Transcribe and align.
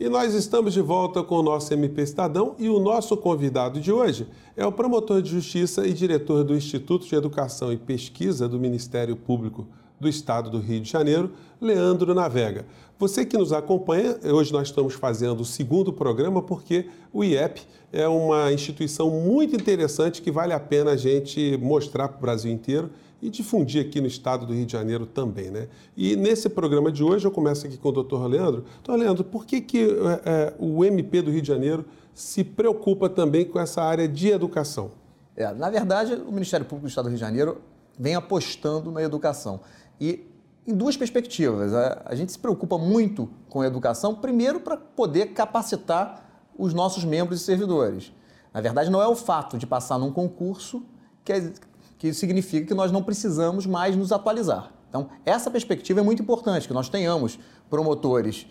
E 0.00 0.08
nós 0.08 0.32
estamos 0.32 0.74
de 0.74 0.80
volta 0.80 1.24
com 1.24 1.34
o 1.38 1.42
nosso 1.42 1.74
MP 1.74 2.02
Estadão 2.02 2.54
e 2.56 2.68
o 2.68 2.78
nosso 2.78 3.16
convidado 3.16 3.80
de 3.80 3.90
hoje 3.90 4.28
é 4.56 4.64
o 4.64 4.70
promotor 4.70 5.20
de 5.20 5.28
justiça 5.28 5.88
e 5.88 5.92
diretor 5.92 6.44
do 6.44 6.54
Instituto 6.54 7.04
de 7.04 7.16
Educação 7.16 7.72
e 7.72 7.76
Pesquisa 7.76 8.48
do 8.48 8.60
Ministério 8.60 9.16
Público 9.16 9.66
do 9.98 10.08
Estado 10.08 10.50
do 10.50 10.60
Rio 10.60 10.80
de 10.80 10.88
Janeiro, 10.88 11.32
Leandro 11.60 12.14
Navega. 12.14 12.64
Você 12.96 13.26
que 13.26 13.36
nos 13.36 13.52
acompanha, 13.52 14.16
hoje 14.32 14.52
nós 14.52 14.68
estamos 14.68 14.94
fazendo 14.94 15.40
o 15.40 15.44
segundo 15.44 15.92
programa 15.92 16.40
porque 16.40 16.86
o 17.12 17.24
IEP 17.24 17.62
é 17.92 18.06
uma 18.06 18.52
instituição 18.52 19.10
muito 19.10 19.56
interessante 19.56 20.22
que 20.22 20.30
vale 20.30 20.52
a 20.52 20.60
pena 20.60 20.92
a 20.92 20.96
gente 20.96 21.58
mostrar 21.60 22.06
para 22.06 22.18
o 22.18 22.20
Brasil 22.20 22.52
inteiro 22.52 22.88
e 23.20 23.28
difundir 23.28 23.84
aqui 23.84 24.00
no 24.00 24.06
estado 24.06 24.46
do 24.46 24.54
Rio 24.54 24.64
de 24.64 24.72
Janeiro 24.72 25.06
também. 25.06 25.50
Né? 25.50 25.68
E 25.96 26.14
nesse 26.16 26.48
programa 26.48 26.92
de 26.92 27.02
hoje, 27.02 27.26
eu 27.26 27.30
começo 27.30 27.66
aqui 27.66 27.76
com 27.76 27.88
o 27.88 27.92
doutor 27.92 28.26
Leandro. 28.26 28.64
Doutor 28.84 28.96
Leandro, 28.96 29.24
por 29.24 29.44
que, 29.44 29.60
que 29.60 29.82
é, 29.82 30.30
é 30.30 30.54
o 30.58 30.84
MP 30.84 31.22
do 31.22 31.30
Rio 31.30 31.42
de 31.42 31.48
Janeiro 31.48 31.84
se 32.14 32.44
preocupa 32.44 33.08
também 33.08 33.44
com 33.44 33.58
essa 33.58 33.82
área 33.82 34.06
de 34.08 34.28
educação? 34.28 34.90
É, 35.36 35.52
na 35.54 35.70
verdade, 35.70 36.14
o 36.14 36.32
Ministério 36.32 36.66
Público 36.66 36.86
do 36.86 36.90
Estado 36.90 37.04
do 37.04 37.08
Rio 37.08 37.18
de 37.18 37.24
Janeiro 37.24 37.58
vem 37.98 38.14
apostando 38.14 38.90
na 38.90 39.02
educação. 39.02 39.60
E 40.00 40.24
em 40.68 40.74
duas 40.74 40.98
perspectivas. 40.98 41.72
A, 41.72 42.14
gente 42.14 42.30
se 42.30 42.38
preocupa 42.38 42.76
muito 42.76 43.30
com 43.48 43.62
a 43.62 43.66
educação, 43.66 44.14
primeiro, 44.14 44.60
para 44.60 44.76
poder 44.76 45.28
capacitar 45.28 46.28
os 46.58 46.74
nossos 46.74 47.04
membros 47.04 47.40
e 47.40 47.44
servidores. 47.44 48.12
Na 48.52 48.60
verdade, 48.60 48.90
não 48.90 49.00
é 49.00 49.08
o 49.08 49.16
fato 49.16 49.56
de 49.56 49.66
passar 49.66 49.98
num 49.98 50.12
concurso 50.12 50.82
que, 51.24 51.32
é, 51.32 51.52
que 51.98 52.14
significa 52.14 52.66
que 52.66 52.74
nós 52.74 52.92
não 52.92 53.02
precisamos 53.02 53.66
mais 53.66 53.96
nos 53.96 54.12
atualizar. 54.12 54.72
Então, 54.88 55.08
essa 55.26 55.50
perspectiva 55.50 56.00
é 56.00 56.02
muito 56.02 56.22
importante, 56.22 56.66
que 56.66 56.72
nós 56.72 56.88
tenhamos 56.88 57.38
promotores, 57.68 58.46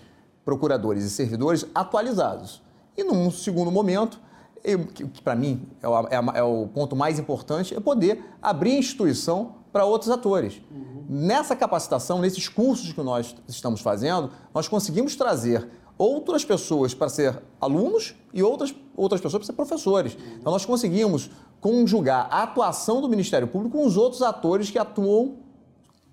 procuradores 0.45 1.03
e 1.03 1.09
servidores 1.09 1.65
atualizados. 1.73 2.61
E 2.95 3.03
num 3.03 3.31
segundo 3.31 3.71
momento, 3.71 4.19
eu, 4.63 4.85
que, 4.85 5.07
que 5.07 5.21
para 5.21 5.35
mim 5.35 5.67
é 5.81 5.87
o, 5.87 5.99
é, 6.07 6.39
é 6.39 6.43
o, 6.43 6.67
ponto 6.67 6.95
mais 6.95 7.17
importante, 7.17 7.75
é 7.75 7.79
poder 7.79 8.23
abrir 8.41 8.73
a 8.73 8.79
instituição 8.79 9.55
para 9.71 9.85
outros 9.85 10.11
atores. 10.11 10.61
Uhum. 10.71 11.05
Nessa 11.09 11.55
capacitação, 11.55 12.19
nesses 12.19 12.49
cursos 12.49 12.91
que 12.91 13.01
nós 13.01 13.35
estamos 13.47 13.81
fazendo, 13.81 14.29
nós 14.53 14.67
conseguimos 14.67 15.15
trazer 15.15 15.69
outras 15.97 16.45
pessoas 16.45 16.93
para 16.93 17.09
ser 17.09 17.41
alunos 17.59 18.15
e 18.33 18.43
outras, 18.43 18.73
outras 18.95 19.19
pessoas 19.19 19.39
para 19.39 19.47
ser 19.47 19.53
professores. 19.53 20.17
Então, 20.39 20.51
nós 20.51 20.65
conseguimos 20.65 21.29
conjugar 21.59 22.27
a 22.31 22.43
atuação 22.43 23.01
do 23.01 23.09
Ministério 23.09 23.47
Público 23.47 23.77
com 23.77 23.85
os 23.85 23.97
outros 23.97 24.21
atores 24.21 24.69
que 24.69 24.77
atuam 24.77 25.37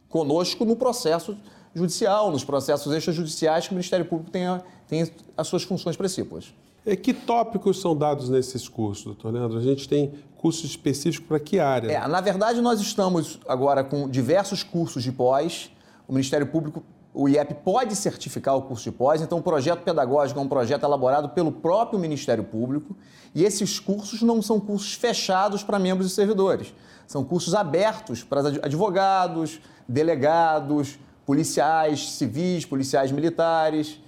conosco 0.09 0.65
no 0.65 0.77
processo 0.77 1.37
judicial, 1.75 2.31
nos 2.31 2.45
processos 2.45 2.93
extrajudiciais 2.93 3.67
que 3.67 3.73
o 3.73 3.75
Ministério 3.75 4.07
Público 4.07 4.31
tem, 4.31 4.47
a, 4.47 4.63
tem 4.87 5.11
as 5.37 5.49
suas 5.49 5.65
funções 5.65 5.97
principais. 5.97 6.55
É, 6.87 6.95
que 6.95 7.13
tópicos 7.13 7.81
são 7.81 7.97
dados 7.97 8.29
nesses 8.29 8.69
cursos, 8.69 9.05
doutor 9.05 9.33
Leandro? 9.33 9.59
A 9.59 9.63
gente 9.63 9.89
tem 9.89 10.13
cursos 10.37 10.65
específicos 10.65 11.27
para 11.27 11.41
que 11.41 11.59
área? 11.59 11.91
É, 11.91 12.07
na 12.07 12.21
verdade, 12.21 12.61
nós 12.61 12.81
estamos 12.81 13.41
agora 13.49 13.83
com 13.83 14.09
diversos 14.09 14.63
cursos 14.63 15.03
de 15.03 15.11
pós. 15.11 15.71
O 16.07 16.13
Ministério 16.13 16.47
Público 16.47 16.85
o 17.15 17.29
IEP 17.29 17.55
pode 17.63 17.95
certificar 17.95 18.57
o 18.57 18.63
curso 18.63 18.83
de 18.83 18.91
pós, 18.91 19.23
então 19.23 19.39
o 19.39 19.43
projeto 19.43 19.83
pedagógico 19.83 20.41
é 20.41 20.43
um 20.43 20.49
projeto 20.49 20.83
elaborado 20.83 21.29
pelo 21.29 21.53
próprio 21.53 21.97
Ministério 21.97 22.43
Público 22.43 22.97
e 23.33 23.45
esses 23.45 23.79
cursos 23.79 24.21
não 24.21 24.43
são 24.43 24.59
cursos 24.59 24.95
fechados 24.95 25.63
para 25.63 25.79
membros 25.79 26.11
e 26.11 26.15
servidores, 26.15 26.75
são 27.07 27.23
cursos 27.25 27.55
abertos 27.55 28.25
para 28.25 28.41
advogados, 28.41 29.61
delegados, 29.89 30.99
policiais 31.25 32.11
civis, 32.15 32.67
policiais 32.67 33.13
militares, 33.13 34.01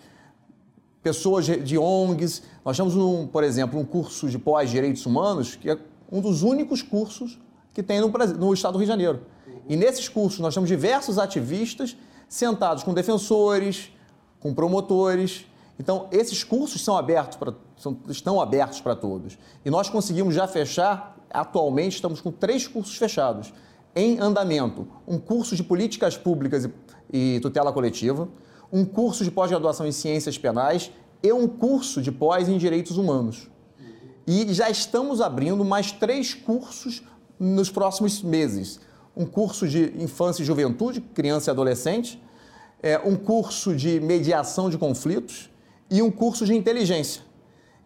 pessoas 1.00 1.46
de 1.46 1.78
ONGs. 1.78 2.42
Nós 2.64 2.76
temos, 2.76 2.96
um, 2.96 3.28
por 3.28 3.44
exemplo, 3.44 3.78
um 3.78 3.84
curso 3.84 4.28
de 4.28 4.36
pós-direitos 4.36 5.06
humanos 5.06 5.54
que 5.54 5.70
é 5.70 5.78
um 6.10 6.20
dos 6.20 6.42
únicos 6.42 6.82
cursos 6.82 7.38
que 7.72 7.84
tem 7.84 8.00
no, 8.00 8.08
no 8.08 8.52
estado 8.52 8.72
do 8.72 8.78
Rio 8.78 8.86
de 8.86 8.92
Janeiro. 8.92 9.20
E 9.68 9.76
nesses 9.76 10.08
cursos 10.08 10.40
nós 10.40 10.52
temos 10.54 10.68
diversos 10.68 11.18
ativistas 11.18 11.96
sentados 12.28 12.82
com 12.82 12.92
defensores, 12.92 13.90
com 14.40 14.54
promotores. 14.54 15.46
Então, 15.78 16.08
esses 16.10 16.42
cursos 16.42 16.82
são 16.82 16.96
abertos 16.96 17.36
pra, 17.36 17.52
são, 17.76 17.96
estão 18.08 18.40
abertos 18.40 18.80
para 18.80 18.96
todos. 18.96 19.38
E 19.64 19.70
nós 19.70 19.88
conseguimos 19.88 20.34
já 20.34 20.46
fechar, 20.46 21.16
atualmente 21.30 21.94
estamos 21.94 22.20
com 22.20 22.30
três 22.30 22.66
cursos 22.66 22.96
fechados. 22.96 23.52
Em 23.94 24.18
andamento, 24.18 24.86
um 25.06 25.18
curso 25.18 25.56
de 25.56 25.62
políticas 25.62 26.16
públicas 26.16 26.64
e, 26.64 27.36
e 27.36 27.40
tutela 27.40 27.72
coletiva, 27.72 28.28
um 28.72 28.84
curso 28.84 29.24
de 29.24 29.30
pós-graduação 29.30 29.86
em 29.86 29.92
ciências 29.92 30.36
penais 30.36 30.90
e 31.22 31.32
um 31.32 31.48
curso 31.48 32.02
de 32.02 32.12
pós 32.12 32.48
em 32.48 32.58
direitos 32.58 32.98
humanos. 32.98 33.48
E 34.26 34.52
já 34.52 34.68
estamos 34.68 35.20
abrindo 35.20 35.64
mais 35.64 35.92
três 35.92 36.34
cursos 36.34 37.02
nos 37.38 37.70
próximos 37.70 38.22
meses 38.22 38.80
um 39.16 39.24
curso 39.24 39.66
de 39.66 39.94
infância 39.98 40.42
e 40.42 40.44
juventude, 40.44 41.00
criança 41.00 41.50
e 41.50 41.52
adolescente, 41.52 42.22
é, 42.82 42.98
um 42.98 43.16
curso 43.16 43.74
de 43.74 43.98
mediação 44.00 44.68
de 44.68 44.76
conflitos 44.76 45.48
e 45.90 46.02
um 46.02 46.10
curso 46.10 46.44
de 46.44 46.54
inteligência. 46.54 47.22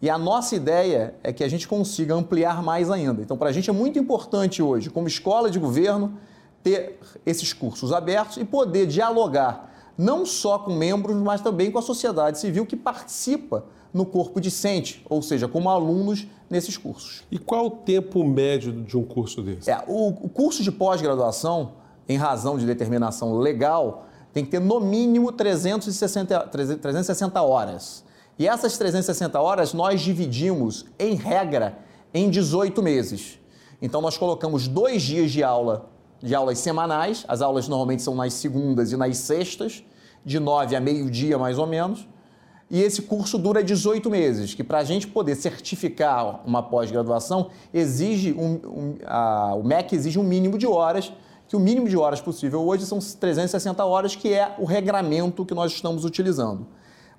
E 0.03 0.09
a 0.11 0.19
nossa 0.19 0.57
ideia 0.57 1.15
é 1.23 1.33
que 1.33 1.45
a 1.45 1.49
gente 1.49 1.69
consiga 1.69 2.15
ampliar 2.15 2.63
mais 2.63 2.91
ainda. 2.91 3.23
Então, 3.23 3.37
para 3.37 3.51
a 3.51 3.53
gente 3.53 3.69
é 3.71 3.73
muito 3.73 3.99
importante 3.99 4.63
hoje, 4.63 4.91
como 4.91 5.07
escola 5.07 5.51
de 5.51 5.59
governo, 5.59 6.19
ter 6.63 6.99
esses 7.25 7.53
cursos 7.53 7.93
abertos 7.93 8.39
e 8.39 8.45
poder 8.45 8.87
dialogar 8.87 9.71
não 9.97 10.25
só 10.25 10.59
com 10.59 10.75
membros, 10.75 11.15
mas 11.17 11.43
também 11.43 11.71
com 11.71 11.79
a 11.79 11.83
sociedade 11.83 12.39
civil 12.39 12.65
que 12.65 12.75
participa 12.75 13.67
no 13.93 14.07
corpo 14.07 14.41
discente, 14.41 15.05
ou 15.09 15.21
seja, 15.21 15.49
como 15.49 15.69
alunos 15.69 16.27
nesses 16.49 16.77
cursos. 16.77 17.25
E 17.31 17.39
qual 17.39 17.67
o 17.67 17.71
tempo 17.71 18.25
médio 18.25 18.73
de 18.73 18.97
um 18.97 19.05
curso 19.05 19.43
desse? 19.43 19.71
É, 19.71 19.83
o, 19.87 20.09
o 20.09 20.29
curso 20.29 20.63
de 20.63 20.71
pós-graduação, 20.71 21.73
em 22.09 22.17
razão 22.17 22.59
de 22.59 22.67
determinação 22.67 23.39
legal, 23.39 24.07
tem 24.33 24.45
que 24.45 24.51
ter 24.51 24.61
no 24.61 24.81
mínimo 24.81 25.33
360, 25.33 26.49
360 26.49 27.43
horas. 27.43 28.05
E 28.39 28.47
essas 28.47 28.79
360 28.79 29.41
horas 29.41 29.75
nós 29.75 30.01
dividimos, 30.01 30.87
em 30.99 31.15
regra, 31.15 31.79
em 32.15 32.31
18 32.31 32.83
meses. 32.83 33.39
Então 33.83 34.01
nós 34.01 34.17
colocamos 34.17 34.69
dois 34.69 35.03
dias 35.03 35.31
de 35.31 35.43
aula, 35.43 35.91
de 36.23 36.35
aulas 36.35 36.59
semanais, 36.59 37.25
as 37.29 37.43
aulas 37.43 37.67
normalmente 37.67 38.03
são 38.03 38.15
nas 38.15 38.35
segundas 38.35 38.93
e 38.93 38.97
nas 38.97 39.17
sextas, 39.19 39.83
de 40.25 40.39
9 40.39 40.77
a 40.77 40.81
meio-dia 40.81 41.39
mais 41.39 41.59
ou 41.59 41.67
menos 41.67 42.07
e 42.71 42.81
esse 42.81 43.03
curso 43.03 43.37
dura 43.37 43.65
18 43.65 44.09
meses, 44.09 44.55
que 44.55 44.63
para 44.63 44.79
a 44.79 44.85
gente 44.85 45.09
poder 45.09 45.35
certificar 45.35 46.41
uma 46.47 46.63
pós-graduação, 46.63 47.51
exige 47.75 48.33
um, 48.33 48.61
um, 48.65 48.95
a, 49.05 49.55
o 49.57 49.65
MEC 49.65 49.97
exige 49.97 50.21
um 50.21 50.23
mínimo 50.23 50.57
de 50.57 50.69
horas, 50.69 51.13
que 51.49 51.57
o 51.57 51.61
mínimo 51.61 51.89
de 51.89 51.97
horas 51.97 52.21
possível 52.21 52.65
hoje 52.65 52.87
são 52.87 53.01
360 53.01 53.85
horas, 53.85 54.15
que 54.15 54.33
é 54.33 54.55
o 54.57 54.65
regramento 54.65 55.45
que 55.45 55.53
nós 55.53 55.73
estamos 55.73 56.05
utilizando. 56.05 56.65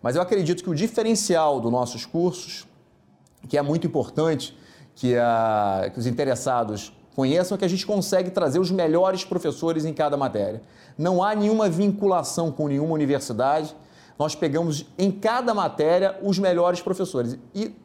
Mas 0.02 0.16
eu 0.16 0.22
acredito 0.22 0.64
que 0.64 0.70
o 0.70 0.74
diferencial 0.74 1.60
dos 1.60 1.70
nossos 1.70 2.06
cursos, 2.06 2.66
que 3.50 3.58
é 3.58 3.62
muito 3.62 3.86
importante 3.86 4.58
que, 4.96 5.18
a, 5.18 5.92
que 5.94 6.00
os 6.00 6.08
interessados 6.08 6.94
conheçam, 7.14 7.56
é 7.56 7.58
que 7.58 7.66
a 7.66 7.68
gente 7.68 7.86
consegue 7.86 8.32
trazer 8.32 8.60
os 8.60 8.72
melhores 8.72 9.26
professores 9.26 9.84
em 9.84 9.94
cada 9.94 10.16
matéria. 10.16 10.62
Não 10.98 11.22
há 11.22 11.36
nenhuma 11.36 11.70
vinculação 11.70 12.54
com 12.54 12.70
nenhuma 12.70 12.94
universidade 12.94 13.76
nós 14.18 14.36
pegamos 14.36 14.86
em 14.98 15.12
cada 15.12 15.54
matéria 15.54 16.18
os 16.22 16.38
melhores 16.38 16.82
professores. 16.82 17.38
E 17.54 17.76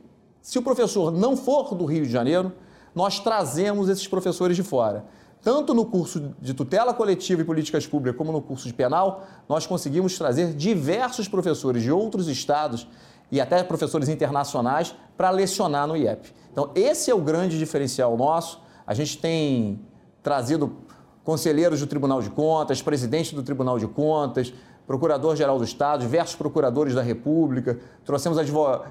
se 0.41 0.59
o 0.59 0.62
professor 0.62 1.10
não 1.10 1.37
for 1.37 1.75
do 1.75 1.84
Rio 1.84 2.04
de 2.04 2.12
Janeiro, 2.12 2.53
nós 2.94 3.20
trazemos 3.20 3.88
esses 3.88 4.06
professores 4.06 4.56
de 4.56 4.62
fora. 4.62 5.04
Tanto 5.42 5.75
no 5.75 5.84
curso 5.84 6.34
de 6.41 6.54
tutela 6.54 6.92
coletiva 6.92 7.42
e 7.42 7.44
políticas 7.44 7.87
públicas, 7.87 8.16
como 8.19 8.32
no 8.32 8.41
curso 8.41 8.67
de 8.67 8.75
penal, 8.75 9.25
nós 9.49 9.67
conseguimos 9.67 10.17
trazer 10.17 10.55
diversos 10.55 11.28
professores 11.28 11.82
de 11.82 11.93
outros 11.93 12.26
estados 12.26 12.88
e 13.31 13.40
até 13.40 13.62
professores 13.62 14.08
internacionais 14.08 14.94
para 15.17 15.31
lecionar 15.31 15.87
no 15.87 15.96
IEP. 15.96 16.32
Então, 16.52 16.70
esse 16.75 17.11
é 17.11 17.14
o 17.14 17.20
grande 17.20 17.58
diferencial 17.58 18.17
nosso. 18.17 18.61
A 18.87 18.94
gente 18.94 19.19
tem 19.19 19.81
trazido 20.22 20.76
conselheiros 21.22 21.81
do 21.81 21.87
Tribunal 21.87 22.22
de 22.22 22.31
Contas, 22.31 22.81
presidente 22.81 23.34
do 23.34 23.43
Tribunal 23.43 23.79
de 23.79 23.87
Contas, 23.87 24.52
Procurador-Geral 24.87 25.59
do 25.59 25.65
Estado, 25.65 26.03
diversos 26.03 26.37
procuradores 26.37 26.94
da 26.94 27.03
República, 27.03 27.79
trouxemos, 28.05 28.38
advog... 28.38 28.85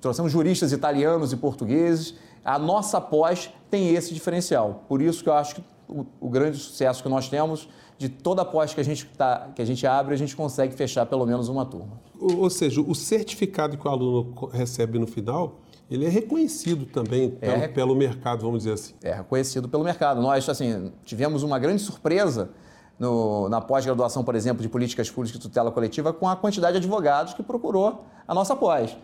trouxemos 0.00 0.32
juristas 0.32 0.72
italianos 0.72 1.32
e 1.32 1.36
portugueses. 1.36 2.14
A 2.44 2.58
nossa 2.58 3.00
pós 3.00 3.50
tem 3.70 3.94
esse 3.94 4.14
diferencial. 4.14 4.84
Por 4.88 5.02
isso 5.02 5.22
que 5.22 5.28
eu 5.28 5.34
acho 5.34 5.56
que 5.56 5.64
o, 5.86 6.06
o 6.20 6.28
grande 6.28 6.58
sucesso 6.58 7.02
que 7.02 7.08
nós 7.08 7.28
temos, 7.28 7.68
de 7.98 8.08
toda 8.08 8.42
a 8.42 8.44
pós 8.44 8.72
que 8.72 8.80
a, 8.80 8.84
gente 8.84 9.06
tá, 9.06 9.50
que 9.54 9.60
a 9.60 9.64
gente 9.64 9.86
abre, 9.86 10.14
a 10.14 10.16
gente 10.16 10.34
consegue 10.34 10.74
fechar 10.74 11.04
pelo 11.04 11.26
menos 11.26 11.48
uma 11.48 11.66
turma. 11.66 12.00
Ou 12.18 12.48
seja, 12.48 12.80
o 12.80 12.94
certificado 12.94 13.76
que 13.76 13.86
o 13.86 13.90
aluno 13.90 14.48
recebe 14.52 14.98
no 14.98 15.06
final, 15.06 15.60
ele 15.90 16.06
é 16.06 16.08
reconhecido 16.08 16.86
também 16.86 17.30
pelo, 17.30 17.52
é, 17.52 17.68
pelo 17.68 17.96
mercado, 17.96 18.42
vamos 18.42 18.60
dizer 18.60 18.72
assim. 18.72 18.94
É 19.02 19.12
reconhecido 19.12 19.68
pelo 19.68 19.84
mercado. 19.84 20.20
Nós, 20.20 20.48
assim, 20.48 20.92
tivemos 21.04 21.42
uma 21.42 21.58
grande 21.58 21.82
surpresa 21.82 22.50
no, 22.98 23.48
na 23.48 23.60
pós-graduação, 23.60 24.24
por 24.24 24.34
exemplo, 24.34 24.62
de 24.62 24.68
políticas 24.68 25.10
públicas 25.10 25.38
de 25.38 25.46
tutela 25.46 25.70
coletiva, 25.70 26.12
com 26.12 26.28
a 26.28 26.36
quantidade 26.36 26.72
de 26.72 26.78
advogados 26.78 27.34
que 27.34 27.42
procurou 27.42 28.04
a 28.26 28.34
nossa 28.34 28.56
pós. 28.56 28.96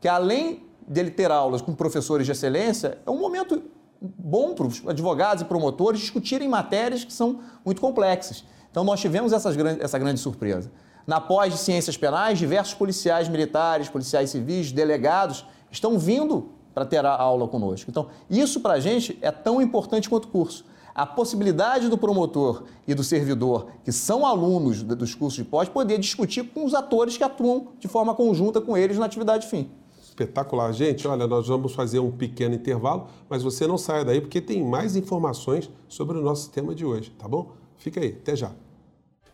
Que 0.00 0.08
além 0.08 0.64
dele 0.86 1.10
ter 1.10 1.30
aulas 1.30 1.60
com 1.60 1.74
professores 1.74 2.26
de 2.26 2.32
excelência, 2.32 2.98
é 3.06 3.10
um 3.10 3.18
momento 3.18 3.62
bom 4.00 4.54
para 4.54 4.66
os 4.66 4.82
advogados 4.86 5.42
e 5.42 5.44
promotores 5.44 6.00
discutirem 6.00 6.48
matérias 6.48 7.04
que 7.04 7.12
são 7.12 7.40
muito 7.64 7.80
complexas. 7.80 8.44
Então, 8.70 8.82
nós 8.82 9.00
tivemos 9.00 9.32
essas, 9.32 9.56
essa 9.80 9.98
grande 9.98 10.18
surpresa. 10.18 10.72
Na 11.06 11.20
pós 11.20 11.52
de 11.52 11.58
ciências 11.58 11.96
penais, 11.96 12.38
diversos 12.38 12.74
policiais 12.74 13.28
militares, 13.28 13.88
policiais 13.88 14.30
civis, 14.30 14.72
delegados 14.72 15.44
estão 15.70 15.98
vindo 15.98 16.50
para 16.72 16.86
ter 16.86 17.04
a 17.04 17.12
aula 17.12 17.46
conosco. 17.46 17.90
Então, 17.90 18.08
isso 18.30 18.60
para 18.60 18.74
a 18.74 18.80
gente 18.80 19.18
é 19.20 19.30
tão 19.30 19.60
importante 19.60 20.08
quanto 20.08 20.24
o 20.24 20.28
curso. 20.28 20.64
A 20.94 21.06
possibilidade 21.06 21.88
do 21.88 21.96
promotor 21.96 22.64
e 22.86 22.94
do 22.94 23.02
servidor, 23.02 23.68
que 23.84 23.90
são 23.90 24.26
alunos 24.26 24.82
dos 24.82 25.14
cursos 25.14 25.36
de 25.36 25.44
pós, 25.44 25.68
poder 25.68 25.98
discutir 25.98 26.44
com 26.44 26.64
os 26.64 26.74
atores 26.74 27.16
que 27.16 27.24
atuam 27.24 27.68
de 27.78 27.88
forma 27.88 28.14
conjunta 28.14 28.60
com 28.60 28.76
eles 28.76 28.98
na 28.98 29.06
atividade 29.06 29.46
fim. 29.46 29.70
Espetacular. 30.02 30.72
Gente, 30.72 31.08
olha, 31.08 31.26
nós 31.26 31.48
vamos 31.48 31.72
fazer 31.72 31.98
um 31.98 32.10
pequeno 32.10 32.54
intervalo, 32.54 33.06
mas 33.28 33.42
você 33.42 33.66
não 33.66 33.78
saia 33.78 34.04
daí 34.04 34.20
porque 34.20 34.40
tem 34.40 34.62
mais 34.62 34.94
informações 34.94 35.70
sobre 35.88 36.18
o 36.18 36.22
nosso 36.22 36.50
tema 36.50 36.74
de 36.74 36.84
hoje, 36.84 37.10
tá 37.18 37.26
bom? 37.26 37.52
Fica 37.78 37.98
aí, 37.98 38.18
até 38.20 38.36
já. 38.36 38.52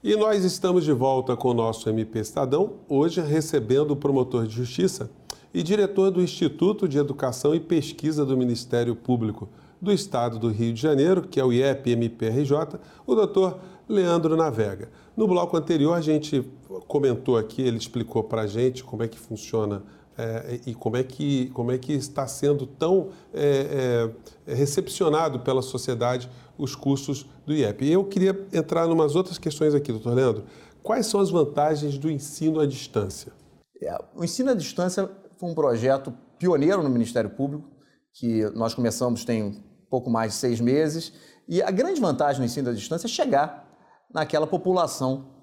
E 0.02 0.14
nós 0.14 0.44
estamos 0.44 0.84
de 0.84 0.92
volta 0.92 1.36
com 1.36 1.50
o 1.50 1.54
nosso 1.54 1.88
MP 1.90 2.20
Estadão, 2.20 2.74
hoje 2.88 3.20
recebendo 3.20 3.90
o 3.90 3.96
promotor 3.96 4.46
de 4.46 4.54
justiça 4.54 5.10
e 5.52 5.60
diretor 5.60 6.12
do 6.12 6.22
Instituto 6.22 6.86
de 6.86 6.98
Educação 6.98 7.52
e 7.52 7.58
Pesquisa 7.58 8.24
do 8.24 8.36
Ministério 8.36 8.94
Público 8.94 9.48
do 9.80 9.92
Estado 9.92 10.38
do 10.38 10.48
Rio 10.50 10.72
de 10.72 10.80
Janeiro, 10.80 11.22
que 11.22 11.38
é 11.38 11.44
o 11.44 11.52
IEP-MPRJ, 11.52 12.78
o 13.06 13.14
doutor 13.14 13.58
Leandro 13.88 14.36
Navega. 14.36 14.90
No 15.16 15.26
bloco 15.26 15.56
anterior, 15.56 15.94
a 15.94 16.00
gente 16.00 16.44
comentou 16.86 17.36
aqui, 17.36 17.62
ele 17.62 17.78
explicou 17.78 18.22
para 18.22 18.42
a 18.42 18.46
gente 18.46 18.84
como 18.84 19.02
é 19.02 19.08
que 19.08 19.18
funciona 19.18 19.82
é, 20.16 20.60
e 20.66 20.74
como 20.74 20.96
é, 20.96 21.04
que, 21.04 21.48
como 21.50 21.70
é 21.70 21.78
que 21.78 21.92
está 21.92 22.26
sendo 22.26 22.66
tão 22.66 23.10
é, 23.32 24.10
é, 24.46 24.54
recepcionado 24.54 25.40
pela 25.40 25.62
sociedade 25.62 26.28
os 26.58 26.74
cursos 26.74 27.24
do 27.46 27.54
IEP. 27.54 27.88
Eu 27.88 28.04
queria 28.04 28.46
entrar 28.52 28.88
em 28.88 28.92
umas 28.92 29.14
outras 29.14 29.38
questões 29.38 29.74
aqui, 29.74 29.92
doutor 29.92 30.14
Leandro. 30.14 30.44
Quais 30.82 31.06
são 31.06 31.20
as 31.20 31.30
vantagens 31.30 31.96
do 31.98 32.10
ensino 32.10 32.58
à 32.58 32.66
distância? 32.66 33.32
É, 33.80 33.96
o 34.14 34.24
ensino 34.24 34.50
à 34.50 34.54
distância 34.54 35.08
foi 35.36 35.48
um 35.48 35.54
projeto 35.54 36.12
pioneiro 36.36 36.82
no 36.82 36.90
Ministério 36.90 37.30
Público, 37.30 37.68
que 38.18 38.50
nós 38.50 38.74
começamos 38.74 39.24
tem 39.24 39.64
pouco 39.88 40.10
mais 40.10 40.32
de 40.32 40.38
seis 40.38 40.60
meses. 40.60 41.12
E 41.46 41.62
a 41.62 41.70
grande 41.70 42.00
vantagem 42.00 42.40
do 42.40 42.44
ensino 42.44 42.68
à 42.68 42.72
distância 42.72 43.06
é 43.06 43.08
chegar 43.08 43.66
naquela 44.12 44.46
população 44.46 45.36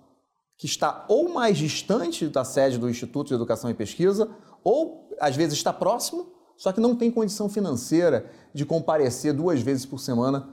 que 0.57 0.65
está 0.65 1.05
ou 1.07 1.33
mais 1.33 1.57
distante 1.57 2.27
da 2.27 2.43
sede 2.43 2.77
do 2.77 2.89
Instituto 2.89 3.29
de 3.29 3.33
Educação 3.33 3.69
e 3.69 3.73
Pesquisa, 3.73 4.29
ou 4.63 5.09
às 5.19 5.35
vezes 5.35 5.57
está 5.57 5.71
próximo, 5.71 6.27
só 6.57 6.71
que 6.71 6.81
não 6.81 6.95
tem 6.95 7.09
condição 7.09 7.47
financeira 7.47 8.29
de 8.53 8.65
comparecer 8.65 9.33
duas 9.33 9.61
vezes 9.61 9.85
por 9.85 9.99
semana 9.99 10.49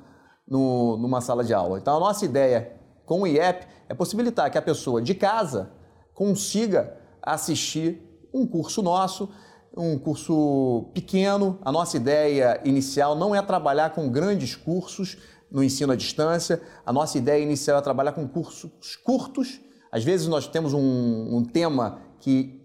no, 0.47 0.97
numa 0.99 1.21
sala 1.21 1.43
de 1.43 1.53
aula. 1.53 1.79
Então, 1.79 1.97
a 1.97 2.01
nossa 2.01 2.25
ideia 2.25 2.77
com 3.05 3.23
o 3.23 3.27
IEP 3.27 3.67
é 3.89 3.95
possibilitar 3.95 4.51
que 4.51 4.59
a 4.59 4.63
pessoa 4.63 5.03
de 5.03 5.15
casa 5.15 5.73
consiga 6.15 6.97
assistir 7.21 8.01
um 8.33 8.47
curso 8.47 8.83
nosso, 8.83 9.29
um 9.77 9.99
curso 9.99 10.91
pequeno. 10.95 11.59
A 11.65 11.73
nossa 11.73 11.97
ideia 11.97 12.61
inicial 12.65 13.15
não 13.15 13.35
é 13.35 13.41
trabalhar 13.43 13.91
com 13.91 14.11
grandes 14.11 14.55
cursos 14.55 15.17
no 15.51 15.63
ensino 15.63 15.93
à 15.93 15.97
distância. 15.97 16.61
A 16.85 16.93
nossa 16.93 17.19
ideia 17.19 17.43
inicial 17.43 17.79
é 17.79 17.83
trabalhar 17.83 18.13
com 18.13 18.27
cursos 18.27 18.97
curtos. 18.97 19.61
Às 19.91 20.05
vezes 20.05 20.27
nós 20.27 20.47
temos 20.47 20.73
um, 20.73 21.37
um 21.37 21.45
tema 21.45 22.01
que 22.21 22.61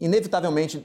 inevitavelmente 0.00 0.84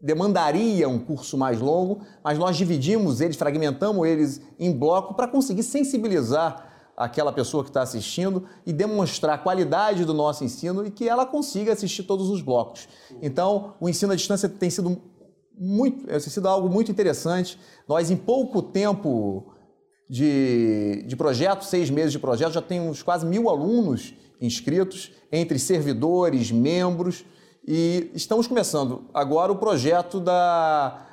demandaria 0.00 0.88
um 0.88 0.98
curso 0.98 1.38
mais 1.38 1.60
longo, 1.60 2.02
mas 2.22 2.38
nós 2.38 2.56
dividimos 2.56 3.20
eles, 3.20 3.36
fragmentamos 3.36 4.06
eles 4.06 4.40
em 4.58 4.70
bloco 4.70 5.14
para 5.14 5.26
conseguir 5.26 5.62
sensibilizar 5.62 6.73
aquela 6.96 7.32
pessoa 7.32 7.64
que 7.64 7.70
está 7.70 7.82
assistindo 7.82 8.44
e 8.64 8.72
demonstrar 8.72 9.34
a 9.34 9.38
qualidade 9.38 10.04
do 10.04 10.14
nosso 10.14 10.44
ensino 10.44 10.86
e 10.86 10.90
que 10.90 11.08
ela 11.08 11.26
consiga 11.26 11.72
assistir 11.72 12.04
todos 12.04 12.30
os 12.30 12.40
blocos. 12.40 12.88
Então, 13.20 13.74
o 13.80 13.88
ensino 13.88 14.12
à 14.12 14.16
distância 14.16 14.48
tem 14.48 14.70
sido 14.70 15.00
muito, 15.58 16.06
tem 16.06 16.20
sido 16.20 16.48
algo 16.48 16.68
muito 16.68 16.90
interessante. 16.90 17.58
Nós, 17.88 18.10
em 18.10 18.16
pouco 18.16 18.62
tempo 18.62 19.52
de, 20.08 21.04
de 21.06 21.16
projeto, 21.16 21.64
seis 21.64 21.90
meses 21.90 22.12
de 22.12 22.18
projeto, 22.18 22.52
já 22.52 22.62
temos 22.62 23.02
quase 23.02 23.26
mil 23.26 23.48
alunos 23.48 24.14
inscritos, 24.40 25.12
entre 25.32 25.58
servidores, 25.58 26.50
membros. 26.50 27.24
E 27.66 28.10
estamos 28.14 28.46
começando 28.46 29.06
agora 29.14 29.50
o 29.50 29.56
projeto 29.56 30.20
da, 30.20 31.06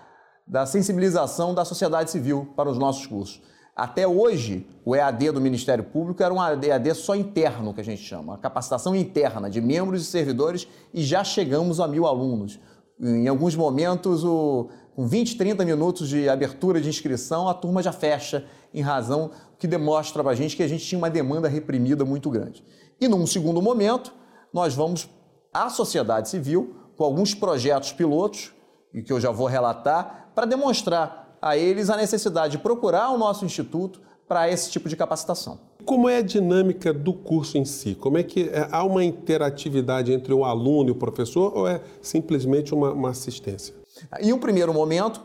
da 0.45 0.65
sensibilização 0.65 1.53
da 1.53 1.63
sociedade 1.63 2.11
civil 2.11 2.51
para 2.55 2.69
os 2.69 2.77
nossos 2.77 3.07
cursos. 3.07 3.41
Até 3.81 4.07
hoje, 4.07 4.67
o 4.85 4.95
EAD 4.95 5.31
do 5.31 5.41
Ministério 5.41 5.83
Público 5.83 6.21
era 6.21 6.31
um 6.31 6.39
EAD 6.39 6.93
só 6.93 7.15
interno, 7.15 7.73
que 7.73 7.81
a 7.81 7.83
gente 7.83 8.03
chama, 8.03 8.35
a 8.35 8.37
capacitação 8.37 8.95
interna 8.95 9.49
de 9.49 9.59
membros 9.59 10.03
e 10.03 10.05
servidores, 10.05 10.67
e 10.93 11.01
já 11.01 11.23
chegamos 11.23 11.79
a 11.79 11.87
mil 11.87 12.05
alunos. 12.05 12.59
Em 12.99 13.27
alguns 13.27 13.55
momentos, 13.55 14.23
o, 14.23 14.69
com 14.95 15.07
20, 15.07 15.35
30 15.35 15.65
minutos 15.65 16.07
de 16.07 16.29
abertura 16.29 16.79
de 16.79 16.89
inscrição, 16.89 17.49
a 17.49 17.55
turma 17.55 17.81
já 17.81 17.91
fecha, 17.91 18.45
em 18.71 18.83
razão 18.83 19.31
que 19.57 19.65
demonstra 19.65 20.21
para 20.21 20.33
a 20.33 20.35
gente 20.35 20.55
que 20.55 20.61
a 20.61 20.67
gente 20.67 20.85
tinha 20.85 20.99
uma 20.99 21.09
demanda 21.09 21.47
reprimida 21.47 22.05
muito 22.05 22.29
grande. 22.29 22.63
E 22.99 23.07
num 23.07 23.25
segundo 23.25 23.63
momento, 23.63 24.13
nós 24.53 24.75
vamos 24.75 25.09
à 25.51 25.71
sociedade 25.71 26.29
civil 26.29 26.75
com 26.95 27.03
alguns 27.03 27.33
projetos 27.33 27.91
pilotos, 27.91 28.53
e 28.93 29.01
que 29.01 29.11
eu 29.11 29.19
já 29.19 29.31
vou 29.31 29.47
relatar, 29.47 30.29
para 30.35 30.45
demonstrar 30.45 31.20
a 31.41 31.57
eles 31.57 31.89
a 31.89 31.97
necessidade 31.97 32.53
de 32.53 32.57
procurar 32.59 33.11
o 33.11 33.17
nosso 33.17 33.45
instituto 33.45 34.01
para 34.27 34.49
esse 34.49 34.69
tipo 34.71 34.87
de 34.87 34.95
capacitação. 34.95 35.59
Como 35.83 36.07
é 36.07 36.17
a 36.17 36.21
dinâmica 36.21 36.93
do 36.93 37.13
curso 37.13 37.57
em 37.57 37.65
si? 37.65 37.95
Como 37.95 38.17
é 38.17 38.23
que 38.23 38.49
é, 38.49 38.67
há 38.71 38.83
uma 38.83 39.03
interatividade 39.03 40.13
entre 40.13 40.33
o 40.33 40.45
aluno 40.45 40.89
e 40.89 40.91
o 40.91 40.95
professor 40.95 41.57
ou 41.57 41.67
é 41.67 41.81
simplesmente 42.01 42.73
uma, 42.73 42.91
uma 42.91 43.09
assistência? 43.09 43.73
Em 44.19 44.31
um 44.31 44.39
primeiro 44.39 44.73
momento, 44.73 45.21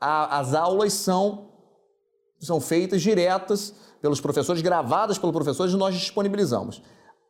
a, 0.00 0.38
as 0.38 0.54
aulas 0.54 0.92
são, 0.94 1.46
são 2.40 2.60
feitas 2.60 3.02
diretas 3.02 3.74
pelos 4.00 4.20
professores, 4.20 4.62
gravadas 4.62 5.18
pelos 5.18 5.34
professores 5.34 5.74
e 5.74 5.76
nós 5.76 5.94
disponibilizamos 5.94 6.82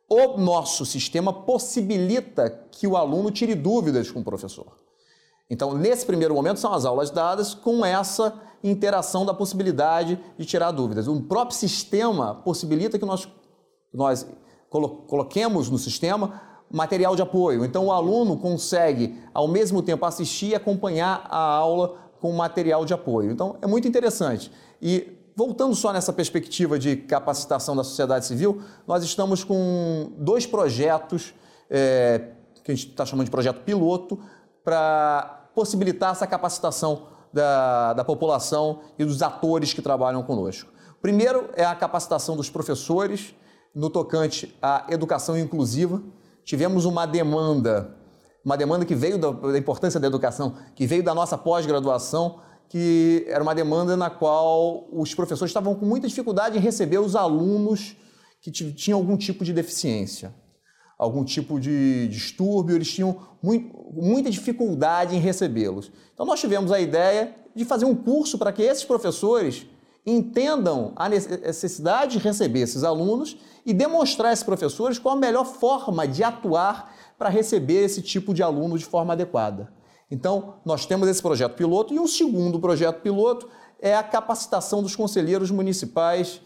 o 0.09 0.37
nosso 0.37 0.85
sistema 0.85 1.31
possibilita 1.31 2.49
que 2.71 2.87
o 2.87 2.97
aluno 2.97 3.29
tire 3.29 3.53
dúvidas 3.53 4.09
com 4.09 4.21
o 4.21 4.23
professor. 4.23 4.75
Então, 5.49 5.73
nesse 5.73 6.05
primeiro 6.05 6.33
momento, 6.33 6.59
são 6.59 6.73
as 6.73 6.85
aulas 6.85 7.09
dadas 7.09 7.53
com 7.53 7.83
essa 7.83 8.33
interação 8.63 9.25
da 9.25 9.33
possibilidade 9.33 10.19
de 10.37 10.45
tirar 10.45 10.71
dúvidas. 10.71 11.07
O 11.07 11.21
próprio 11.21 11.57
sistema 11.57 12.35
possibilita 12.35 12.99
que 12.99 13.05
nós, 13.05 13.27
nós 13.93 14.27
coloquemos 14.69 15.69
no 15.69 15.77
sistema 15.77 16.41
material 16.69 17.15
de 17.15 17.21
apoio. 17.21 17.65
Então, 17.65 17.87
o 17.87 17.91
aluno 17.91 18.37
consegue, 18.37 19.17
ao 19.33 19.47
mesmo 19.47 19.81
tempo, 19.81 20.05
assistir 20.05 20.49
e 20.49 20.55
acompanhar 20.55 21.25
a 21.29 21.39
aula 21.39 21.97
com 22.19 22.31
material 22.33 22.85
de 22.85 22.93
apoio. 22.93 23.31
Então, 23.31 23.57
é 23.61 23.65
muito 23.65 23.87
interessante. 23.87 24.51
E 24.81 25.19
Voltando 25.39 25.73
só 25.73 25.93
nessa 25.93 26.11
perspectiva 26.11 26.77
de 26.77 26.97
capacitação 26.97 27.73
da 27.73 27.81
sociedade 27.81 28.25
civil, 28.25 28.61
nós 28.85 29.05
estamos 29.05 29.41
com 29.41 30.11
dois 30.17 30.45
projetos 30.45 31.33
é, 31.69 32.31
que 32.61 32.69
a 32.69 32.75
gente 32.75 32.89
está 32.89 33.05
chamando 33.05 33.23
de 33.23 33.31
projeto 33.31 33.61
piloto 33.61 34.19
para 34.65 35.38
possibilitar 35.59 36.13
essa 36.13 36.25
capacitação 36.25 37.07
da, 37.33 37.91
da 37.91 38.05
população 38.05 38.79
e 38.97 39.03
dos 39.03 39.21
atores 39.21 39.73
que 39.73 39.81
trabalham 39.81 40.23
conosco. 40.23 40.71
Primeiro 41.01 41.49
é 41.53 41.65
a 41.65 41.75
capacitação 41.75 42.37
dos 42.37 42.49
professores 42.49 43.35
no 43.75 43.89
tocante 43.89 44.55
à 44.61 44.85
educação 44.89 45.37
inclusiva. 45.37 46.01
Tivemos 46.45 46.85
uma 46.85 47.05
demanda, 47.05 47.93
uma 48.43 48.55
demanda 48.55 48.85
que 48.85 48.95
veio 48.95 49.17
da, 49.17 49.31
da 49.31 49.57
importância 49.57 49.99
da 49.99 50.07
educação, 50.07 50.55
que 50.73 50.87
veio 50.87 51.03
da 51.03 51.13
nossa 51.13 51.37
pós-graduação, 51.37 52.39
que 52.69 53.25
era 53.27 53.43
uma 53.43 53.53
demanda 53.53 53.97
na 53.97 54.09
qual 54.09 54.87
os 54.93 55.13
professores 55.13 55.49
estavam 55.49 55.75
com 55.75 55.85
muita 55.85 56.07
dificuldade 56.07 56.57
em 56.57 56.61
receber 56.61 56.99
os 56.99 57.17
alunos 57.17 57.97
que 58.41 58.49
tinham 58.49 58.97
algum 58.97 59.17
tipo 59.17 59.43
de 59.43 59.51
deficiência, 59.51 60.33
algum 60.99 61.23
tipo 61.23 61.59
de 61.59 62.09
distúrbio, 62.09 62.75
eles 62.75 62.91
tinham 62.91 63.17
muito, 63.41 63.73
muita 63.93 64.29
dificuldade 64.29 65.15
em 65.15 65.19
recebê-los. 65.19 65.89
Então 66.13 66.25
nós 66.25 66.41
tivemos 66.41 66.73
a 66.73 66.79
ideia 66.79 67.33
de 67.55 67.63
fazer 67.63 67.85
um 67.85 67.95
curso 67.95 68.37
para 68.37 68.51
que 68.51 68.61
esses 68.61 68.83
professores 68.83 69.65
entendam 70.05 70.91
a 70.97 71.07
necessidade 71.07 72.17
de 72.17 72.23
receber 72.23 72.61
esses 72.61 72.83
alunos 72.83 73.37
e 73.65 73.73
demonstrar 73.73 74.29
a 74.29 74.33
esses 74.33 74.43
professores 74.43 74.99
qual 74.99 75.15
a 75.15 75.19
melhor 75.19 75.45
forma 75.45 76.05
de 76.05 76.23
atuar 76.23 76.93
para 77.17 77.29
receber 77.29 77.85
esse 77.85 78.01
tipo 78.01 78.33
de 78.33 78.43
aluno 78.43 78.77
de 78.77 78.85
forma 78.85 79.13
adequada. 79.13 79.71
Então, 80.11 80.55
nós 80.65 80.85
temos 80.85 81.07
esse 81.07 81.21
projeto 81.21 81.55
piloto 81.55 81.93
e 81.93 81.99
um 81.99 82.07
segundo 82.07 82.59
projeto 82.59 83.01
piloto 83.01 83.47
é 83.79 83.95
a 83.95 84.03
capacitação 84.03 84.81
dos 84.81 84.95
conselheiros 84.95 85.49
municipais 85.49 86.41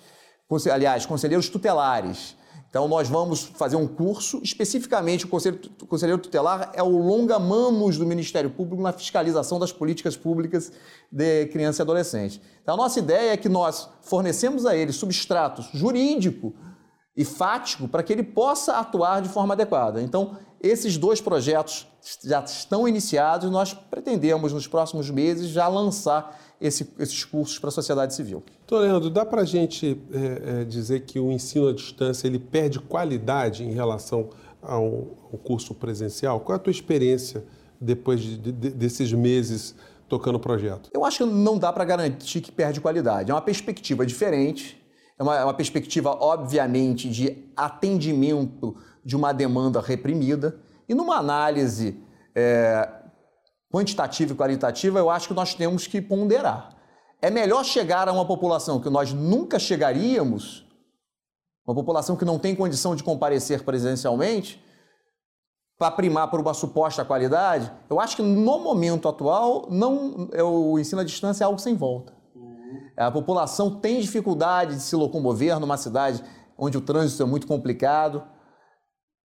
aliás, 0.71 1.05
conselheiros 1.05 1.49
tutelares. 1.49 2.35
Então, 2.73 2.87
nós 2.87 3.07
vamos 3.07 3.43
fazer 3.43 3.75
um 3.75 3.85
curso, 3.85 4.41
especificamente 4.41 5.25
o 5.25 5.27
conselheiro, 5.27 5.69
o 5.79 5.85
conselheiro 5.85 6.19
tutelar 6.19 6.71
é 6.73 6.81
o 6.81 6.89
longa-manos 6.89 7.99
do 7.99 8.05
Ministério 8.07 8.49
Público 8.49 8.81
na 8.81 8.91
fiscalização 8.91 9.59
das 9.59 9.71
políticas 9.71 10.17
públicas 10.17 10.71
de 11.11 11.45
criança 11.49 11.79
e 11.79 11.83
adolescente. 11.83 12.41
Então, 12.63 12.73
a 12.73 12.77
nossa 12.77 12.97
ideia 12.97 13.33
é 13.33 13.37
que 13.37 13.47
nós 13.47 13.87
fornecemos 14.01 14.65
a 14.65 14.75
ele 14.75 14.91
substrato 14.91 15.61
jurídico 15.71 16.51
e 17.15 17.23
fático 17.23 17.87
para 17.87 18.01
que 18.01 18.11
ele 18.11 18.23
possa 18.23 18.79
atuar 18.79 19.21
de 19.21 19.29
forma 19.29 19.53
adequada. 19.53 20.01
Então, 20.01 20.35
esses 20.63 20.97
dois 20.97 21.19
projetos 21.19 21.85
já 22.23 22.41
estão 22.41 22.87
iniciados 22.87 23.47
e 23.47 23.51
nós 23.51 23.73
pretendemos, 23.73 24.53
nos 24.53 24.65
próximos 24.65 25.09
meses, 25.09 25.49
já 25.49 25.67
lançar 25.67 26.39
esse, 26.59 26.89
esses 26.97 27.25
cursos 27.25 27.59
para 27.59 27.67
a 27.67 27.71
sociedade 27.71 28.13
civil. 28.15 28.41
Então, 28.65 28.79
Leandro, 28.79 29.09
dá 29.09 29.25
para 29.25 29.41
a 29.41 29.45
gente 29.45 30.01
é, 30.11 30.61
é, 30.61 30.63
dizer 30.63 31.01
que 31.01 31.19
o 31.19 31.31
ensino 31.31 31.67
à 31.67 31.73
distância 31.73 32.25
ele 32.25 32.39
perde 32.39 32.79
qualidade 32.79 33.63
em 33.63 33.73
relação 33.73 34.29
ao, 34.61 35.17
ao 35.31 35.37
curso 35.43 35.73
presencial? 35.73 36.39
Qual 36.39 36.55
é 36.55 36.59
a 36.59 36.63
tua 36.63 36.71
experiência 36.71 37.43
depois 37.79 38.21
de, 38.21 38.37
de, 38.37 38.69
desses 38.69 39.11
meses 39.11 39.75
tocando 40.07 40.35
o 40.35 40.39
projeto? 40.39 40.89
Eu 40.93 41.03
acho 41.03 41.25
que 41.25 41.25
não 41.25 41.57
dá 41.57 41.73
para 41.73 41.83
garantir 41.83 42.39
que 42.39 42.51
perde 42.51 42.79
qualidade. 42.79 43.29
É 43.29 43.33
uma 43.33 43.41
perspectiva 43.41 44.05
diferente, 44.05 44.81
é 45.23 45.25
uma, 45.25 45.37
é 45.39 45.43
uma 45.43 45.53
perspectiva, 45.53 46.11
obviamente, 46.19 47.09
de 47.09 47.49
atendimento 47.55 48.75
de 49.03 49.15
uma 49.15 49.31
demanda 49.31 49.79
reprimida. 49.79 50.59
E 50.87 50.93
numa 50.93 51.17
análise 51.17 52.03
é, 52.35 52.89
quantitativa 53.71 54.33
e 54.33 54.35
qualitativa, 54.35 54.99
eu 54.99 55.09
acho 55.09 55.29
que 55.29 55.33
nós 55.33 55.53
temos 55.53 55.87
que 55.87 56.01
ponderar. 56.01 56.75
É 57.21 57.29
melhor 57.29 57.63
chegar 57.63 58.09
a 58.09 58.11
uma 58.11 58.25
população 58.25 58.79
que 58.81 58.89
nós 58.89 59.13
nunca 59.13 59.57
chegaríamos, 59.57 60.65
uma 61.65 61.73
população 61.73 62.17
que 62.17 62.25
não 62.25 62.37
tem 62.37 62.53
condição 62.53 62.95
de 62.95 63.03
comparecer 63.03 63.63
presencialmente, 63.63 64.61
para 65.77 65.89
primar 65.91 66.29
por 66.29 66.39
uma 66.39 66.53
suposta 66.53 67.03
qualidade, 67.03 67.71
eu 67.89 67.99
acho 67.99 68.17
que 68.17 68.21
no 68.21 68.59
momento 68.59 69.07
atual 69.07 69.67
não, 69.69 70.29
é, 70.31 70.43
o 70.43 70.77
ensino 70.77 71.01
à 71.01 71.03
distância 71.03 71.43
é 71.43 71.45
algo 71.45 71.59
sem 71.59 71.75
volta. 71.75 72.13
A 72.95 73.11
população 73.11 73.79
tem 73.79 73.99
dificuldade 73.99 74.75
de 74.75 74.81
se 74.81 74.95
locomover 74.95 75.59
numa 75.59 75.77
cidade 75.77 76.23
onde 76.57 76.77
o 76.77 76.81
trânsito 76.81 77.23
é 77.23 77.25
muito 77.25 77.47
complicado, 77.47 78.23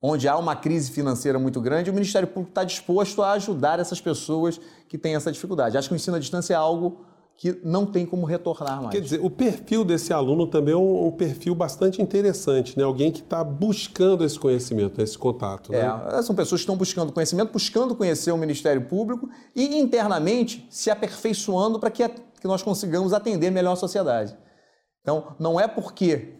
onde 0.02 0.26
há 0.26 0.36
uma 0.36 0.56
crise 0.56 0.90
financeira 0.90 1.38
muito 1.38 1.60
grande, 1.60 1.90
o 1.90 1.94
Ministério 1.94 2.26
Público 2.26 2.50
está 2.50 2.64
disposto 2.64 3.22
a 3.22 3.32
ajudar 3.32 3.78
essas 3.78 4.00
pessoas 4.00 4.60
que 4.88 4.98
têm 4.98 5.14
essa 5.14 5.30
dificuldade. 5.30 5.78
Acho 5.78 5.88
que 5.88 5.94
o 5.94 5.96
ensino 5.96 6.16
à 6.16 6.18
distância 6.18 6.54
é 6.54 6.56
algo 6.56 7.04
que 7.36 7.60
não 7.64 7.86
tem 7.86 8.04
como 8.04 8.26
retornar 8.26 8.82
mais. 8.82 8.90
Quer 8.90 9.00
dizer, 9.00 9.20
o 9.22 9.30
perfil 9.30 9.84
desse 9.84 10.12
aluno 10.12 10.46
também 10.46 10.74
é 10.74 10.76
um, 10.76 11.06
um 11.06 11.10
perfil 11.10 11.54
bastante 11.54 12.00
interessante, 12.02 12.76
né? 12.76 12.84
Alguém 12.84 13.10
que 13.10 13.20
está 13.20 13.42
buscando 13.42 14.24
esse 14.24 14.38
conhecimento, 14.38 15.00
esse 15.00 15.16
contato. 15.16 15.72
Né? 15.72 15.80
É, 15.80 16.22
são 16.22 16.36
pessoas 16.36 16.60
que 16.60 16.64
estão 16.64 16.76
buscando 16.76 17.12
conhecimento, 17.12 17.52
buscando 17.52 17.94
conhecer 17.96 18.30
o 18.32 18.36
Ministério 18.36 18.82
Público 18.82 19.28
e 19.56 19.78
internamente 19.78 20.66
se 20.70 20.90
aperfeiçoando 20.90 21.80
para 21.80 21.90
que, 21.90 22.08
que 22.42 22.48
nós 22.48 22.60
consigamos 22.60 23.12
atender 23.12 23.50
melhor 23.50 23.72
a 23.72 23.76
sociedade. 23.76 24.36
Então, 25.00 25.36
não 25.38 25.60
é 25.60 25.68
porque 25.68 26.34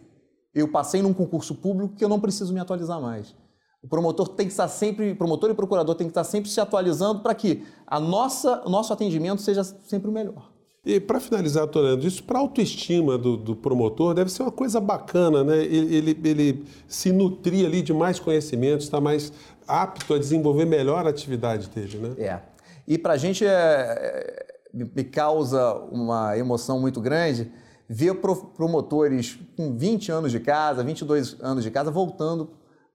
eu 0.53 0.67
passei 0.67 1.01
num 1.01 1.13
concurso 1.13 1.55
público 1.55 1.95
que 1.95 2.03
eu 2.03 2.09
não 2.09 2.19
preciso 2.19 2.53
me 2.53 2.59
atualizar 2.59 3.01
mais. 3.01 3.33
O 3.81 3.87
promotor 3.87 4.27
tem 4.27 4.45
que 4.45 4.51
estar 4.51 4.67
sempre, 4.67 5.15
promotor 5.15 5.49
e 5.49 5.53
procurador 5.53 5.95
tem 5.95 6.07
que 6.07 6.11
estar 6.11 6.25
sempre 6.25 6.49
se 6.49 6.59
atualizando 6.59 7.21
para 7.21 7.33
que 7.33 7.65
a 7.87 8.01
nossa, 8.01 8.61
o 8.65 8.69
nosso 8.69 8.91
atendimento 8.91 9.41
seja 9.41 9.63
sempre 9.63 10.09
o 10.09 10.13
melhor. 10.13 10.51
E 10.85 10.99
para 10.99 11.21
finalizar, 11.21 11.65
Torando, 11.67 12.05
isso 12.05 12.21
para 12.23 12.37
a 12.37 12.41
autoestima 12.41 13.17
do, 13.17 13.37
do, 13.37 13.55
promotor 13.55 14.13
deve 14.13 14.29
ser 14.29 14.43
uma 14.43 14.51
coisa 14.51 14.81
bacana, 14.81 15.41
né? 15.41 15.63
Ele, 15.63 15.95
ele, 15.95 16.19
ele 16.25 16.65
se 16.85 17.13
nutrir 17.13 17.65
ali 17.65 17.81
de 17.81 17.93
mais 17.93 18.19
conhecimentos, 18.19 18.85
está 18.85 18.99
mais 18.99 19.31
apto 19.65 20.13
a 20.13 20.19
desenvolver 20.19 20.65
melhor 20.65 21.07
a 21.07 21.09
atividade 21.09 21.69
dele, 21.69 21.97
né? 21.97 22.15
É. 22.17 22.53
E 22.85 22.97
para 22.97 23.13
a 23.13 23.17
gente 23.17 23.45
é, 23.45 23.49
é, 23.49 24.42
me 24.73 25.03
causa 25.03 25.75
uma 25.91 26.37
emoção 26.37 26.79
muito 26.79 26.99
grande 26.99 27.51
ver 27.87 28.15
promotores 28.55 29.37
com 29.55 29.77
20 29.77 30.11
anos 30.11 30.31
de 30.31 30.39
casa, 30.39 30.83
22 30.83 31.37
anos 31.41 31.63
de 31.63 31.69
casa, 31.69 31.91
voltando 31.91 32.51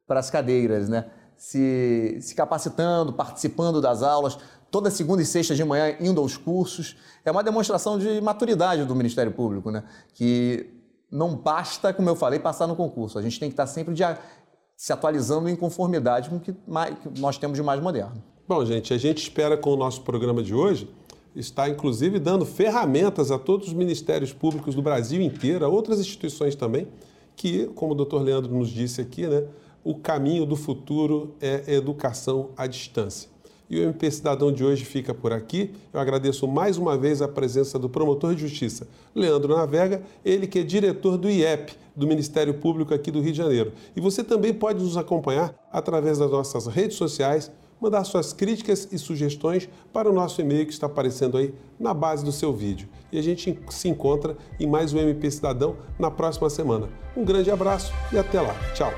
para 0.07 0.19
as 0.19 0.31
cadeiras, 0.31 0.89
né? 0.89 1.07
Se, 1.37 2.19
se 2.21 2.35
capacitando, 2.35 3.13
participando 3.13 3.81
das 3.81 4.03
aulas, 4.03 4.39
toda 4.71 4.91
segunda 4.91 5.23
e 5.23 5.25
sexta 5.25 5.55
de 5.55 5.63
manhã 5.63 5.95
indo 6.01 6.21
aos 6.21 6.37
cursos. 6.37 6.97
É 7.25 7.31
uma 7.31 7.45
demonstração 7.45 7.97
de 7.99 8.21
maturidade 8.21 8.85
do 8.85 8.95
Ministério 8.97 9.31
Público, 9.31 9.71
né? 9.71 9.85
Que 10.15 10.69
não 11.13 11.37
basta, 11.37 11.93
como 11.93 12.09
eu 12.09 12.17
falei, 12.17 12.41
passar 12.41 12.67
no 12.67 12.75
concurso. 12.75 13.19
A 13.19 13.23
gente 13.23 13.39
tem 13.39 13.49
que 13.49 13.53
estar 13.53 13.67
sempre 13.67 13.95
de, 13.95 14.03
se 14.77 14.93
atualizando 14.93 15.49
em 15.49 15.55
conformidade 15.55 16.29
com 16.29 16.37
o 16.37 16.41
que, 16.41 16.55
mais, 16.67 16.99
que 16.99 17.21
nós 17.21 17.39
temos 17.39 17.57
de 17.57 17.63
mais 17.63 17.81
moderno. 17.81 18.23
Bom, 18.49 18.65
gente, 18.65 18.93
a 18.93 18.99
gente 18.99 19.23
espera 19.23 19.57
com 19.57 19.75
o 19.75 19.77
nosso 19.77 20.01
programa 20.03 20.43
de 20.43 20.55
hoje 20.55 20.93
está 21.39 21.69
inclusive 21.69 22.19
dando 22.19 22.45
ferramentas 22.45 23.31
a 23.31 23.39
todos 23.39 23.69
os 23.69 23.73
ministérios 23.73 24.33
públicos 24.33 24.75
do 24.75 24.83
Brasil 24.83 25.23
inteiro, 25.23 25.65
a 25.65 25.69
outras 25.69 26.01
instituições 26.01 26.55
também, 26.55 26.89
que, 27.37 27.67
como 27.75 27.93
o 27.93 27.95
doutor 27.95 28.23
Leandro 28.23 28.53
nos 28.53 28.69
disse 28.69 29.01
aqui, 29.01 29.27
né, 29.27 29.45
o 29.85 29.95
caminho 29.95 30.45
do 30.45 30.57
futuro 30.57 31.35
é 31.41 31.75
educação 31.75 32.51
à 32.57 32.67
distância. 32.67 33.31
E 33.71 33.79
o 33.79 33.83
MP 33.83 34.11
Cidadão 34.11 34.51
de 34.51 34.65
hoje 34.65 34.85
fica 34.85 35.13
por 35.13 35.31
aqui. 35.31 35.73
Eu 35.93 36.01
agradeço 36.01 36.49
mais 36.49 36.79
uma 36.79 36.97
vez 36.97 37.21
a 37.21 37.29
presença 37.29 37.79
do 37.79 37.89
promotor 37.89 38.35
de 38.35 38.41
justiça, 38.41 38.89
Leandro 39.15 39.55
Navega, 39.55 40.03
ele 40.25 40.47
que 40.47 40.59
é 40.59 40.63
diretor 40.63 41.19
do 41.19 41.31
IEP, 41.31 41.75
do 41.95 42.07
Ministério 42.07 42.55
Público 42.55 42.95
aqui 42.95 43.11
do 43.11 43.21
Rio 43.21 43.33
de 43.33 43.39
Janeiro. 43.39 43.73
E 43.95 44.01
você 44.01 44.25
também 44.25 44.55
pode 44.55 44.83
nos 44.83 44.97
acompanhar 44.97 45.55
através 45.71 46.19
das 46.19 46.31
nossas 46.31 46.67
redes 46.67 46.97
sociais, 46.97 47.53
mandar 47.81 48.05
suas 48.05 48.33
críticas 48.33 48.89
e 48.91 48.99
sugestões 48.99 49.69
para 49.93 50.11
o 50.11 50.13
nosso 50.13 50.41
e-mail 50.41 50.67
que 50.67 50.73
está 50.73 50.87
aparecendo 50.87 51.37
aí 51.37 51.55
na 51.79 51.95
base 51.95 52.25
do 52.25 52.33
seu 52.33 52.53
vídeo. 52.53 52.89
E 53.13 53.19
a 53.19 53.23
gente 53.23 53.59
se 53.71 53.89
encontra 53.89 54.37
em 54.59 54.67
mais 54.67 54.93
um 54.93 54.99
MP 54.99 55.31
Cidadão 55.31 55.77
na 55.99 56.11
próxima 56.11 56.51
semana. 56.51 56.89
Um 57.17 57.25
grande 57.25 57.51
abraço 57.51 57.93
e 58.13 58.19
até 58.19 58.41
lá. 58.41 58.55
Tchau. 58.75 58.93